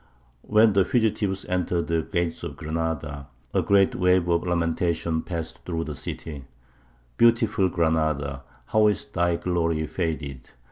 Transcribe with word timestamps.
When 0.41 0.73
the 0.73 0.83
fugitives 0.83 1.45
entered 1.45 1.85
the 1.85 2.01
gates 2.01 2.41
of 2.41 2.57
Granada 2.57 3.27
a 3.53 3.61
great 3.61 3.93
wave 3.93 4.27
of 4.29 4.47
lamentation 4.47 5.21
passed 5.21 5.63
through 5.63 5.83
the 5.83 5.95
city: 5.95 6.45
"Beautiful 7.17 7.69
Granada, 7.69 8.41
how 8.65 8.87
is 8.87 9.05
thy 9.05 9.35
glory 9.35 9.85
faded! 9.85 10.53